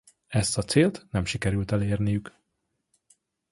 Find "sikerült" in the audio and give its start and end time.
1.25-1.71